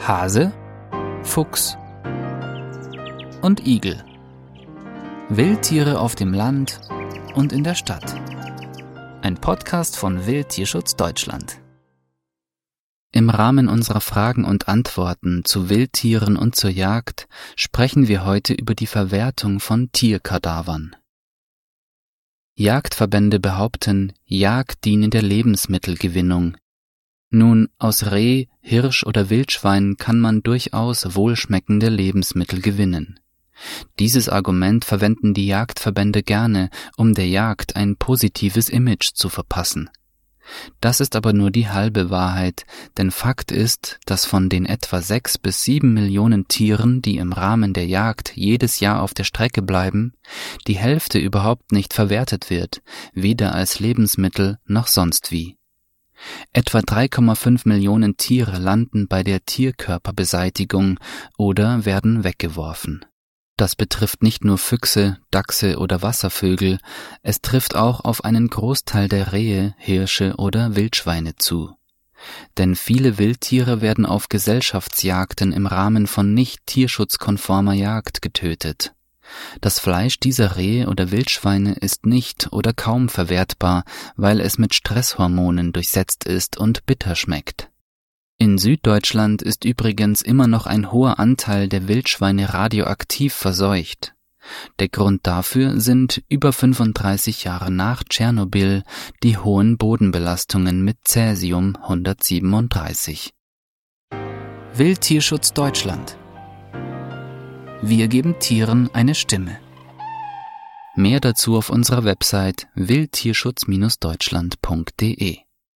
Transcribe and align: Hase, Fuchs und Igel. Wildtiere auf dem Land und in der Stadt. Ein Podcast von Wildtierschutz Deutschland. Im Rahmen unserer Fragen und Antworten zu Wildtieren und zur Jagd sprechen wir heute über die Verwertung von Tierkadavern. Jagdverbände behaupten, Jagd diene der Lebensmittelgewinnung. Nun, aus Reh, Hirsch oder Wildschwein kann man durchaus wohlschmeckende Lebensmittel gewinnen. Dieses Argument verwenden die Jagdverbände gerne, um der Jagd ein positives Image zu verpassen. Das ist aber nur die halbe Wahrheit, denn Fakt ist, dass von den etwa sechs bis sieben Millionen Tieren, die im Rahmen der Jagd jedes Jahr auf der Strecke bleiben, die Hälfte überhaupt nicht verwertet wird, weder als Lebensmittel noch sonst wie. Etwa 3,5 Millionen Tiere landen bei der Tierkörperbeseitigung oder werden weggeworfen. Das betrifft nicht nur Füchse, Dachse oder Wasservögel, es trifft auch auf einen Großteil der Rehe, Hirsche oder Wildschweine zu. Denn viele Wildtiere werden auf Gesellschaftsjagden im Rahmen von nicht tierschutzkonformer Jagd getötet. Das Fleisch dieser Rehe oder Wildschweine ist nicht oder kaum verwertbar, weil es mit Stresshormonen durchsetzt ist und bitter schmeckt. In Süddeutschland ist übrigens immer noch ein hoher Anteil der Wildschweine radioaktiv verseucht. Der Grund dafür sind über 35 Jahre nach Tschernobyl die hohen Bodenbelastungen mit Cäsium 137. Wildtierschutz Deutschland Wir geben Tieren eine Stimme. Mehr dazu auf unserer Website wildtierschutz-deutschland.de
Hase, 0.00 0.52
Fuchs 1.22 1.76
und 3.42 3.66
Igel. 3.66 4.02
Wildtiere 5.28 6.00
auf 6.00 6.14
dem 6.14 6.32
Land 6.32 6.80
und 7.34 7.52
in 7.52 7.64
der 7.64 7.74
Stadt. 7.74 8.14
Ein 9.22 9.34
Podcast 9.40 9.96
von 9.96 10.24
Wildtierschutz 10.24 10.96
Deutschland. 10.96 11.60
Im 13.12 13.28
Rahmen 13.28 13.68
unserer 13.68 14.00
Fragen 14.00 14.44
und 14.44 14.68
Antworten 14.68 15.44
zu 15.44 15.68
Wildtieren 15.68 16.36
und 16.36 16.54
zur 16.54 16.70
Jagd 16.70 17.26
sprechen 17.56 18.08
wir 18.08 18.24
heute 18.24 18.54
über 18.54 18.74
die 18.74 18.86
Verwertung 18.86 19.60
von 19.60 19.90
Tierkadavern. 19.92 20.94
Jagdverbände 22.54 23.40
behaupten, 23.40 24.12
Jagd 24.24 24.84
diene 24.84 25.10
der 25.10 25.22
Lebensmittelgewinnung. 25.22 26.56
Nun, 27.30 27.68
aus 27.78 28.10
Reh, 28.10 28.46
Hirsch 28.60 29.04
oder 29.04 29.28
Wildschwein 29.28 29.96
kann 29.98 30.18
man 30.18 30.42
durchaus 30.42 31.14
wohlschmeckende 31.14 31.90
Lebensmittel 31.90 32.62
gewinnen. 32.62 33.20
Dieses 33.98 34.28
Argument 34.28 34.84
verwenden 34.84 35.34
die 35.34 35.46
Jagdverbände 35.46 36.22
gerne, 36.22 36.70
um 36.96 37.14
der 37.14 37.28
Jagd 37.28 37.76
ein 37.76 37.96
positives 37.96 38.68
Image 38.68 39.10
zu 39.14 39.28
verpassen. 39.28 39.90
Das 40.80 41.00
ist 41.00 41.16
aber 41.16 41.34
nur 41.34 41.50
die 41.50 41.68
halbe 41.68 42.08
Wahrheit, 42.08 42.64
denn 42.96 43.10
Fakt 43.10 43.52
ist, 43.52 43.98
dass 44.06 44.24
von 44.24 44.48
den 44.48 44.64
etwa 44.64 45.02
sechs 45.02 45.36
bis 45.36 45.62
sieben 45.62 45.92
Millionen 45.92 46.48
Tieren, 46.48 47.02
die 47.02 47.18
im 47.18 47.32
Rahmen 47.32 47.74
der 47.74 47.86
Jagd 47.86 48.32
jedes 48.34 48.80
Jahr 48.80 49.02
auf 49.02 49.12
der 49.12 49.24
Strecke 49.24 49.60
bleiben, 49.60 50.14
die 50.66 50.78
Hälfte 50.78 51.18
überhaupt 51.18 51.72
nicht 51.72 51.92
verwertet 51.92 52.48
wird, 52.48 52.80
weder 53.12 53.54
als 53.54 53.80
Lebensmittel 53.80 54.58
noch 54.64 54.86
sonst 54.86 55.30
wie. 55.30 55.58
Etwa 56.52 56.78
3,5 56.78 57.68
Millionen 57.68 58.16
Tiere 58.16 58.58
landen 58.58 59.08
bei 59.08 59.22
der 59.22 59.44
Tierkörperbeseitigung 59.44 60.98
oder 61.36 61.84
werden 61.84 62.24
weggeworfen. 62.24 63.04
Das 63.56 63.74
betrifft 63.74 64.22
nicht 64.22 64.44
nur 64.44 64.56
Füchse, 64.56 65.18
Dachse 65.32 65.78
oder 65.78 66.00
Wasservögel, 66.00 66.78
es 67.22 67.40
trifft 67.40 67.74
auch 67.74 68.00
auf 68.04 68.24
einen 68.24 68.48
Großteil 68.48 69.08
der 69.08 69.32
Rehe, 69.32 69.74
Hirsche 69.78 70.34
oder 70.36 70.76
Wildschweine 70.76 71.34
zu. 71.34 71.74
Denn 72.56 72.76
viele 72.76 73.18
Wildtiere 73.18 73.80
werden 73.80 74.06
auf 74.06 74.28
Gesellschaftsjagden 74.28 75.52
im 75.52 75.66
Rahmen 75.66 76.06
von 76.06 76.34
nicht 76.34 76.66
tierschutzkonformer 76.66 77.74
Jagd 77.74 78.22
getötet. 78.22 78.92
Das 79.60 79.78
Fleisch 79.78 80.18
dieser 80.20 80.56
Rehe 80.56 80.88
oder 80.88 81.10
Wildschweine 81.10 81.74
ist 81.74 82.06
nicht 82.06 82.48
oder 82.52 82.72
kaum 82.72 83.08
verwertbar, 83.08 83.84
weil 84.16 84.40
es 84.40 84.58
mit 84.58 84.74
Stresshormonen 84.74 85.72
durchsetzt 85.72 86.24
ist 86.24 86.56
und 86.56 86.86
bitter 86.86 87.14
schmeckt. 87.14 87.70
In 88.38 88.56
Süddeutschland 88.58 89.42
ist 89.42 89.64
übrigens 89.64 90.22
immer 90.22 90.46
noch 90.46 90.66
ein 90.66 90.92
hoher 90.92 91.18
Anteil 91.18 91.68
der 91.68 91.88
Wildschweine 91.88 92.54
radioaktiv 92.54 93.34
verseucht. 93.34 94.14
Der 94.78 94.88
Grund 94.88 95.26
dafür 95.26 95.80
sind 95.80 96.22
über 96.28 96.52
35 96.52 97.44
Jahre 97.44 97.70
nach 97.70 98.04
Tschernobyl 98.04 98.82
die 99.22 99.36
hohen 99.36 99.76
Bodenbelastungen 99.76 100.82
mit 100.82 100.98
Cäsium 101.04 101.76
137. 101.76 103.32
Wildtierschutz 104.74 105.52
Deutschland 105.52 106.17
Wir 107.80 108.08
geben 108.08 108.40
Tieren 108.40 108.90
eine 108.92 109.14
Stimme. 109.14 109.56
Mehr 110.96 111.20
dazu 111.20 111.56
auf 111.56 111.70
unserer 111.70 112.02
Website 112.04 112.66
wildtierschutz-deutschland.de 112.74 115.47